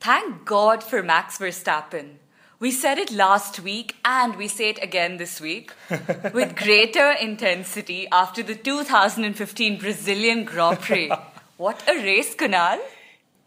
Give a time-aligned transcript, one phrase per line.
[0.00, 2.16] Thank God for Max Verstappen.
[2.58, 5.72] We said it last week and we say it again this week
[6.32, 11.10] with greater intensity after the 2015 Brazilian Grand Prix.
[11.58, 12.78] What a race, Kunal!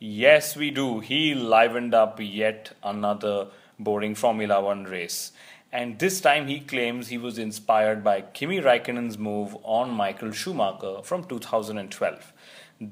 [0.00, 0.98] Yes, we do.
[0.98, 3.46] He livened up yet another
[3.78, 5.30] boring Formula One race.
[5.70, 11.02] And this time he claims he was inspired by Kimi Raikkonen's move on Michael Schumacher
[11.04, 12.32] from 2012.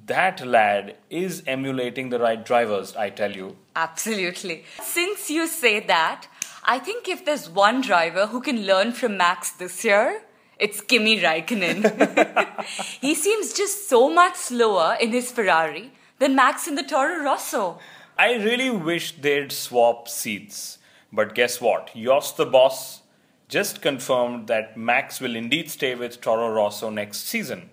[0.07, 3.57] That lad is emulating the right drivers, I tell you.
[3.75, 4.65] Absolutely.
[4.81, 6.29] Since you say that,
[6.63, 10.23] I think if there's one driver who can learn from Max this year,
[10.61, 12.65] it's Kimi Raikkonen.
[13.01, 17.81] he seems just so much slower in his Ferrari than Max in the Toro Rosso.
[18.17, 20.79] I really wish they'd swap seats.
[21.13, 21.91] But guess what?
[21.97, 23.01] Jos the boss
[23.49, 27.71] just confirmed that Max will indeed stay with Toro Rosso next season.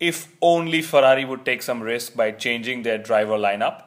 [0.00, 3.84] If only Ferrari would take some risk by changing their driver lineup.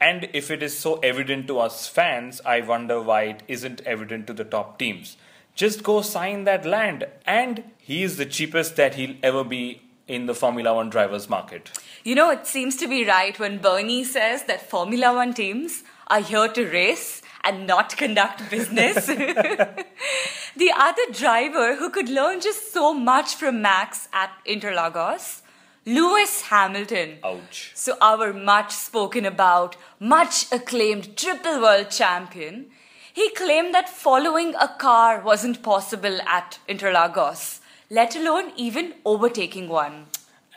[0.00, 4.26] And if it is so evident to us fans, I wonder why it isn't evident
[4.26, 5.16] to the top teams.
[5.54, 10.26] Just go sign that land, and he is the cheapest that he'll ever be in
[10.26, 11.70] the Formula One drivers market.
[12.02, 16.20] You know, it seems to be right when Bernie says that Formula One teams are
[16.20, 19.06] here to race and not conduct business.
[20.56, 25.42] the other driver who could learn just so much from Max at Interlagos,
[25.86, 27.18] Lewis Hamilton.
[27.22, 27.72] Ouch.
[27.74, 32.70] So, our much spoken about, much acclaimed triple world champion,
[33.12, 40.06] he claimed that following a car wasn't possible at Interlagos, let alone even overtaking one.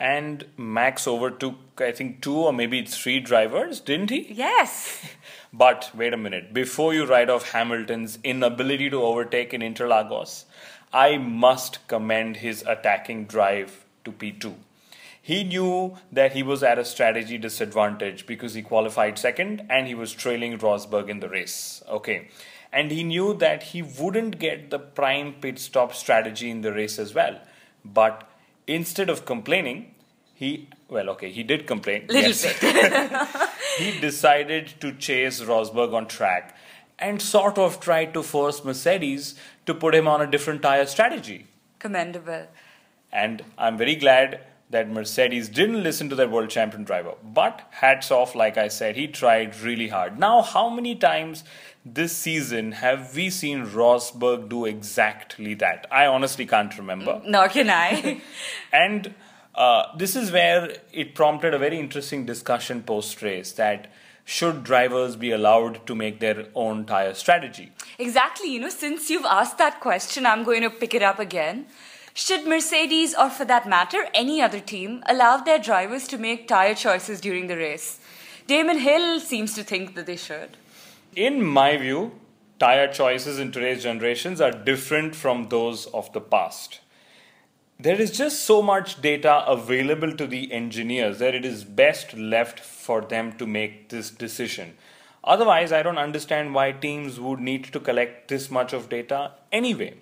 [0.00, 4.32] And Max overtook, I think, two or maybe three drivers, didn't he?
[4.32, 5.04] Yes.
[5.52, 10.44] But wait a minute, before you write off Hamilton's inability to overtake in Interlagos,
[10.92, 14.54] I must commend his attacking drive to P2.
[15.20, 19.94] He knew that he was at a strategy disadvantage because he qualified second and he
[19.94, 21.82] was trailing Rosberg in the race.
[21.88, 22.28] Okay.
[22.72, 26.98] And he knew that he wouldn't get the prime pit stop strategy in the race
[26.98, 27.40] as well.
[27.84, 28.28] But
[28.66, 29.94] instead of complaining,
[30.34, 32.60] he well okay he did complain Little yes.
[32.60, 33.50] bit.
[33.78, 36.56] he decided to chase Rosberg on track
[36.98, 39.34] and sort of tried to force Mercedes
[39.66, 41.46] to put him on a different tire strategy.
[41.78, 42.46] Commendable.
[43.12, 44.40] And I'm very glad
[44.70, 47.14] that Mercedes didn't listen to their world champion driver.
[47.22, 50.18] But hats off, like I said, he tried really hard.
[50.18, 51.42] Now, how many times
[51.84, 55.86] this season have we seen Rosberg do exactly that?
[55.90, 57.22] I honestly can't remember.
[57.24, 58.20] Nor can I.
[58.72, 59.14] And
[59.54, 63.90] uh, this is where it prompted a very interesting discussion post race that
[64.24, 67.72] should drivers be allowed to make their own tire strategy?
[67.98, 68.52] Exactly.
[68.52, 71.66] You know, since you've asked that question, I'm going to pick it up again.
[72.20, 76.74] Should Mercedes, or for that matter, any other team, allow their drivers to make tire
[76.74, 78.00] choices during the race?
[78.48, 80.56] Damon Hill seems to think that they should.
[81.14, 82.10] In my view,
[82.58, 86.80] tire choices in today's generations are different from those of the past.
[87.78, 92.58] There is just so much data available to the engineers that it is best left
[92.58, 94.74] for them to make this decision.
[95.22, 99.94] Otherwise, I don't understand why teams would need to collect this much of data anyway.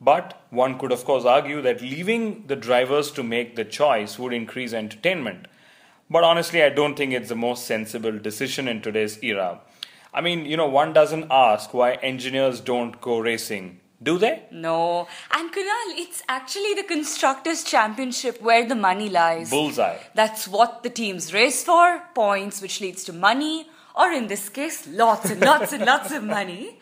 [0.00, 4.32] But one could, of course, argue that leaving the drivers to make the choice would
[4.32, 5.46] increase entertainment.
[6.10, 9.60] But honestly, I don't think it's the most sensible decision in today's era.
[10.14, 14.44] I mean, you know, one doesn't ask why engineers don't go racing, do they?
[14.50, 15.08] No.
[15.32, 19.50] And Kunal, it's actually the Constructors' Championship where the money lies.
[19.50, 19.98] Bullseye.
[20.14, 24.86] That's what the teams race for points, which leads to money, or in this case,
[24.86, 26.78] lots and lots and lots of money.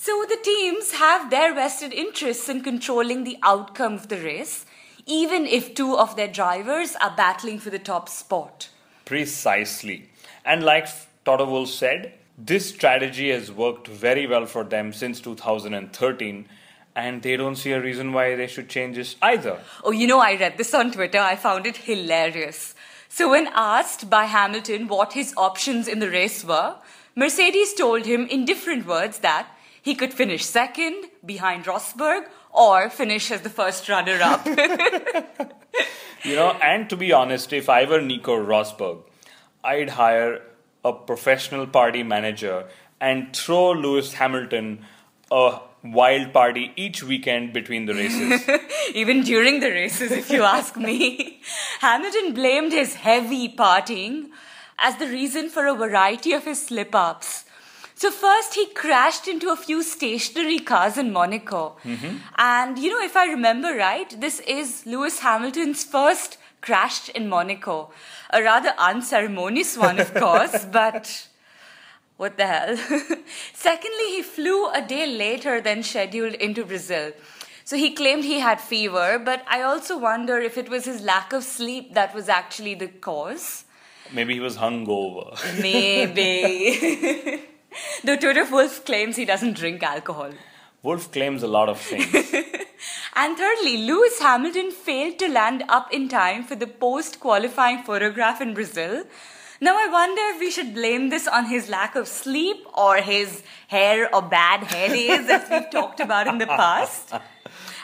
[0.00, 4.64] So the teams have their vested interests in controlling the outcome of the race,
[5.06, 8.68] even if two of their drivers are battling for the top spot.
[9.04, 10.08] Precisely.
[10.44, 10.86] And like
[11.24, 16.48] Toto Wolff said, this strategy has worked very well for them since 2013,
[16.94, 19.58] and they don't see a reason why they should change this either.
[19.82, 21.18] Oh, you know, I read this on Twitter.
[21.18, 22.76] I found it hilarious.
[23.08, 26.76] So, when asked by Hamilton what his options in the race were,
[27.16, 29.48] Mercedes told him in different words that
[29.88, 34.46] he could finish second behind Rosberg or finish as the first runner up.
[36.24, 39.02] You know, and to be honest, if I were Nico Rosberg,
[39.62, 40.42] I'd hire
[40.84, 42.66] a professional party manager
[43.00, 44.84] and throw Lewis Hamilton
[45.30, 48.42] a wild party each weekend between the races.
[48.94, 51.40] Even during the races, if you ask me.
[51.80, 54.30] Hamilton blamed his heavy partying
[54.78, 57.44] as the reason for a variety of his slip ups.
[57.98, 61.78] So, first, he crashed into a few stationary cars in Monaco.
[61.82, 62.18] Mm-hmm.
[62.36, 67.90] And, you know, if I remember right, this is Lewis Hamilton's first crash in Monaco.
[68.30, 71.26] A rather unceremonious one, of course, but
[72.18, 72.76] what the hell?
[73.52, 77.10] Secondly, he flew a day later than scheduled into Brazil.
[77.64, 81.32] So he claimed he had fever, but I also wonder if it was his lack
[81.32, 83.64] of sleep that was actually the cause.
[84.12, 85.36] Maybe he was hungover.
[85.60, 87.42] Maybe.
[88.04, 90.32] Though Toto Wolff claims he doesn't drink alcohol.
[90.82, 92.34] Wolff claims a lot of things.
[93.14, 98.40] And thirdly, Lewis Hamilton failed to land up in time for the post qualifying photograph
[98.40, 99.04] in Brazil.
[99.60, 103.42] Now, I wonder if we should blame this on his lack of sleep or his
[103.66, 107.12] hair or bad hair days, as we've talked about in the past.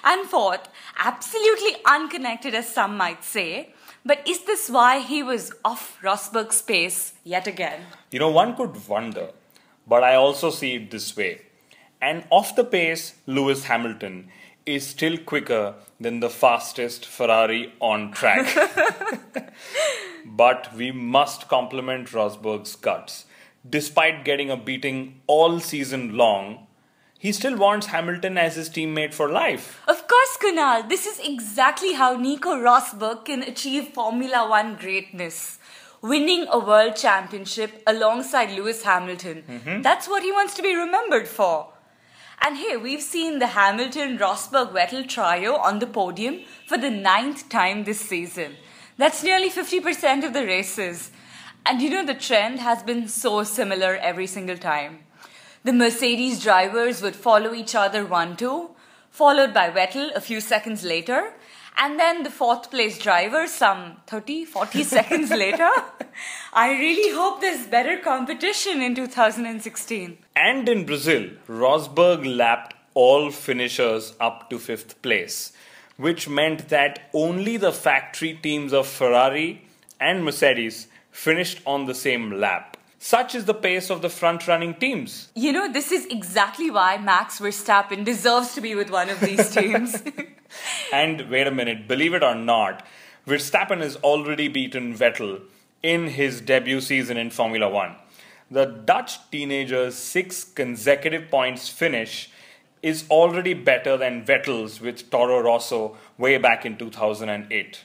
[0.04, 5.98] And fourth, absolutely unconnected, as some might say, but is this why he was off
[6.00, 7.80] Rosberg's pace yet again?
[8.12, 9.30] You know, one could wonder,
[9.86, 11.42] but I also see it this way.
[12.00, 14.28] And off the pace, Lewis Hamilton
[14.66, 18.46] is still quicker than the fastest Ferrari on track.
[20.24, 23.26] but we must compliment Rosberg's guts.
[23.68, 26.66] Despite getting a beating all season long,
[27.18, 29.80] he still wants Hamilton as his teammate for life.
[29.88, 35.58] Of course, Kunal, this is exactly how Nico Rosberg can achieve Formula One greatness.
[36.04, 39.42] Winning a world championship alongside Lewis Hamilton.
[39.48, 39.80] Mm-hmm.
[39.80, 41.68] That's what he wants to be remembered for.
[42.42, 47.48] And here we've seen the Hamilton Rosberg Vettel trio on the podium for the ninth
[47.48, 48.56] time this season.
[48.98, 51.10] That's nearly 50% of the races.
[51.64, 54.98] And you know, the trend has been so similar every single time.
[55.64, 58.70] The Mercedes drivers would follow each other 1 2,
[59.10, 61.32] followed by Vettel a few seconds later,
[61.76, 65.70] and then the fourth place driver some 30, 40 seconds later.
[66.52, 70.18] I really hope there's better competition in 2016.
[70.36, 75.52] And in Brazil, Rosberg lapped all finishers up to fifth place,
[75.96, 79.66] which meant that only the factory teams of Ferrari
[80.00, 82.76] and Mercedes finished on the same lap.
[82.98, 85.28] Such is the pace of the front running teams.
[85.34, 89.50] You know, this is exactly why Max Verstappen deserves to be with one of these
[89.50, 90.02] teams.
[90.92, 92.86] And wait a minute, believe it or not,
[93.26, 95.42] Verstappen has already beaten Vettel
[95.82, 97.96] in his debut season in Formula One.
[98.50, 102.30] The Dutch teenager's six consecutive points finish
[102.82, 107.80] is already better than Vettel's with Toro Rosso way back in 2008.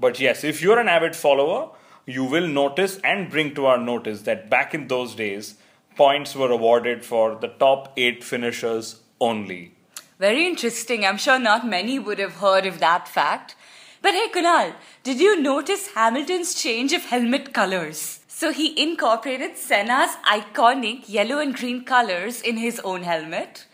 [0.00, 1.70] But yes, if you're an avid follower,
[2.04, 5.54] you will notice and bring to our notice that back in those days,
[5.96, 9.74] points were awarded for the top eight finishers only.
[10.20, 11.06] Very interesting.
[11.06, 13.54] I'm sure not many would have heard of that fact.
[14.02, 18.20] But hey, Kunal, did you notice Hamilton's change of helmet colors?
[18.28, 23.64] So he incorporated Senna's iconic yellow and green colors in his own helmet.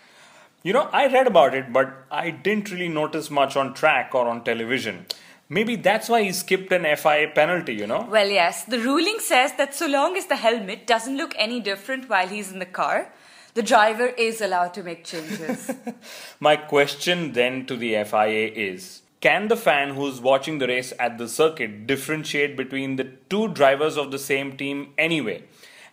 [0.63, 4.29] You know, I read about it, but I didn't really notice much on track or
[4.29, 5.07] on television.
[5.49, 8.07] Maybe that's why he skipped an FIA penalty, you know?
[8.09, 12.09] Well, yes, the ruling says that so long as the helmet doesn't look any different
[12.09, 13.13] while he's in the car,
[13.57, 15.71] the driver is allowed to make changes.
[16.41, 21.17] My question then to the FIA is Can the fan who's watching the race at
[21.17, 25.45] the circuit differentiate between the two drivers of the same team anyway?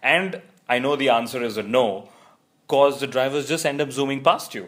[0.01, 2.09] And I know the answer is a no,
[2.67, 4.67] because the drivers just end up zooming past you.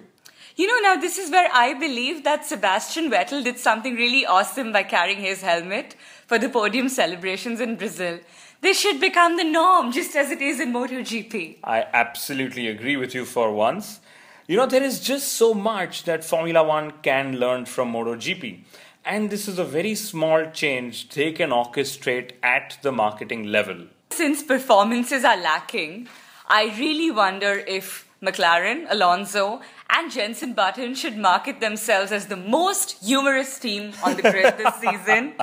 [0.56, 4.72] You know, now this is where I believe that Sebastian Vettel did something really awesome
[4.72, 5.98] by carrying his helmet
[6.28, 8.20] for the podium celebrations in Brazil.
[8.66, 11.58] This should become the norm, just as it is in MotoGP.
[11.64, 14.00] I absolutely agree with you for once.
[14.48, 18.64] You know, there is just so much that Formula One can learn from MotoGP.
[19.06, 23.86] And this is a very small change they can orchestrate at the marketing level.
[24.10, 26.08] Since performances are lacking,
[26.48, 33.04] I really wonder if McLaren, Alonso, and Jenson Button should market themselves as the most
[33.06, 35.36] humorous team on the grid this season.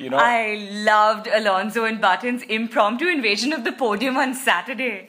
[0.00, 5.08] You know, I loved Alonso and Button's impromptu invasion of the podium on Saturday.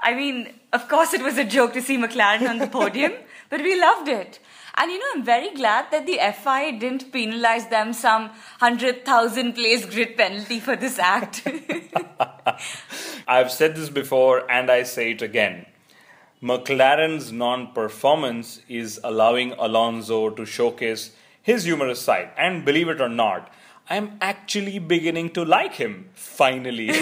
[0.00, 3.12] I mean, of course, it was a joke to see McLaren on the podium,
[3.50, 4.40] but we loved it.
[4.74, 9.86] And you know, I'm very glad that the FIA didn't penalize them some 100,000 place
[9.86, 11.46] grid penalty for this act.
[13.28, 15.66] I've said this before and I say it again.
[16.42, 22.30] McLaren's non performance is allowing Alonso to showcase his humorous side.
[22.36, 23.52] And believe it or not,
[23.90, 26.90] I'm actually beginning to like him, finally.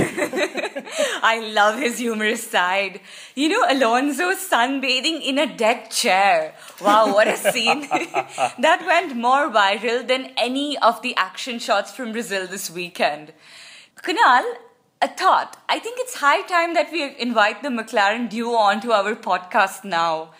[1.22, 3.00] I love his humorous side.
[3.34, 6.54] You know, Alonso sunbathing in a deck chair.
[6.80, 7.80] Wow, what a scene.
[8.58, 13.34] that went more viral than any of the action shots from Brazil this weekend.
[14.02, 14.54] Kunal,
[15.02, 15.58] a thought.
[15.68, 20.30] I think it's high time that we invite the McLaren duo onto our podcast now.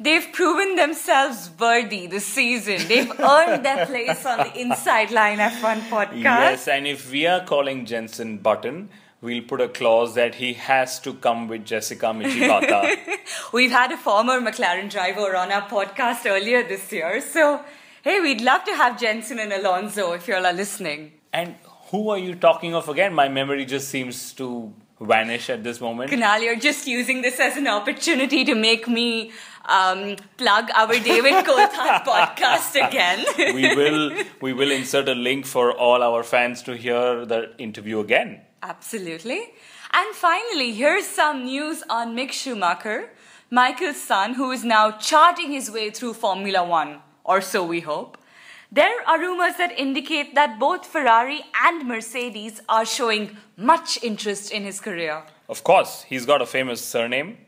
[0.00, 2.86] They've proven themselves worthy this season.
[2.86, 6.22] They've earned their place on the Inside Line F1 podcast.
[6.22, 8.90] Yes, and if we are calling Jenson Button,
[9.20, 12.96] we'll put a clause that he has to come with Jessica Michibata.
[13.52, 17.60] We've had a former McLaren driver on our podcast earlier this year, so
[18.04, 21.12] hey, we'd love to have Jenson and Alonso if you all are listening.
[21.32, 21.56] and
[21.90, 23.14] who are you talking of again?
[23.14, 26.10] My memory just seems to vanish at this moment.
[26.10, 29.32] Kunal, you're just using this as an opportunity to make me
[29.68, 33.24] um, plug our David Coulthard podcast again.
[33.54, 38.00] we will we will insert a link for all our fans to hear the interview
[38.00, 38.40] again.
[38.62, 39.40] Absolutely.
[39.92, 43.10] And finally, here's some news on Mick Schumacher,
[43.50, 48.18] Michael's son, who is now charting his way through Formula One, or so we hope.
[48.70, 54.64] There are rumors that indicate that both Ferrari and Mercedes are showing much interest in
[54.64, 55.22] his career.
[55.48, 57.38] Of course, he's got a famous surname,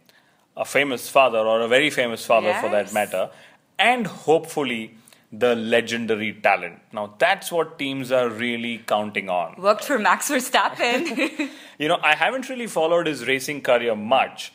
[0.60, 3.30] a famous father, or a very famous father for that matter,
[3.78, 4.94] and hopefully
[5.32, 6.80] the legendary talent.
[6.92, 9.54] Now, that's what teams are really counting on.
[9.68, 11.48] Worked for Max Verstappen.
[11.82, 14.52] You know, I haven't really followed his racing career much,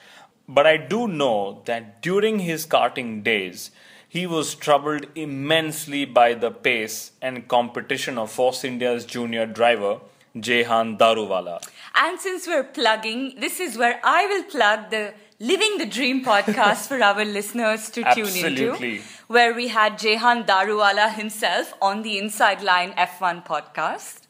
[0.47, 3.71] but I do know that during his karting days,
[4.07, 9.93] he was troubled immensely by the pace and competition of Force India's junior driver,
[10.39, 11.55] Jehan Daruvala.
[11.95, 16.87] and since we're plugging, this is where I will plug the Living the Dream podcast
[16.87, 22.63] for our listeners to tune into, where we had Jehan Daruvala himself on the Inside
[22.63, 24.27] Line F1 podcast.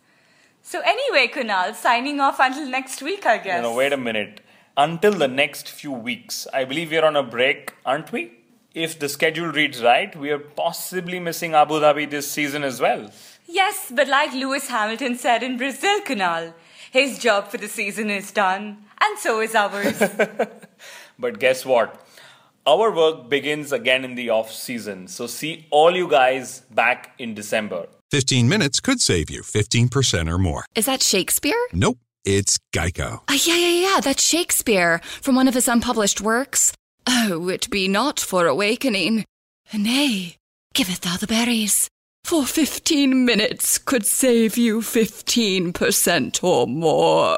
[0.64, 3.62] So, anyway, Kunal, signing off until next week, I guess.
[3.62, 4.42] No, know, wait a minute.
[4.76, 8.40] Until the next few weeks, I believe we're on a break, aren't we?
[8.74, 13.12] If the schedule reads right, we are possibly missing Abu Dhabi this season as well.
[13.46, 16.56] Yes, but like Lewis Hamilton said in Brazil, Kunal,
[16.90, 20.02] his job for the season is done, and so is ours.
[21.18, 22.02] But guess what?
[22.68, 25.08] Our work begins again in the off season.
[25.08, 27.88] So see all you guys back in December.
[28.12, 30.66] 15 minutes could save you 15% or more.
[30.76, 31.56] Is that Shakespeare?
[31.74, 33.22] Nope, it's Geico.
[33.30, 36.74] Uh, yeah, yeah, yeah, that's Shakespeare from one of his unpublished works.
[37.08, 39.26] Oh, it be not for awakening.
[39.74, 40.38] Nay,
[40.74, 41.88] giveth thou the berries.
[42.24, 47.38] For fifteen minutes could save you 15% or more.